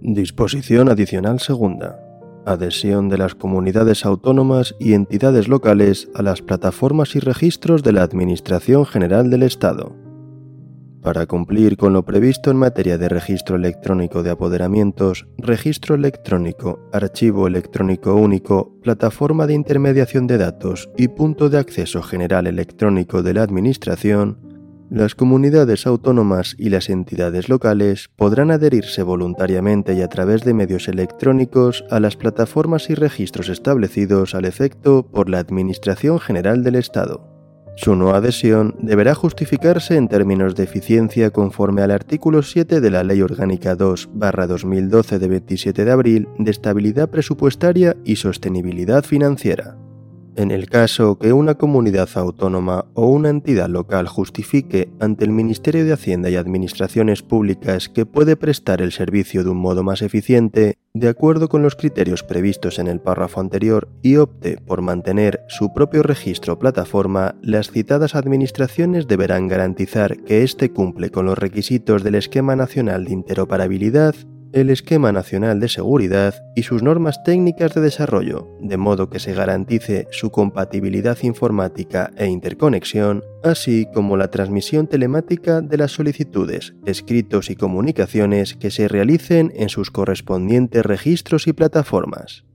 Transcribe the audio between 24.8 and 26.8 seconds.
las comunidades autónomas y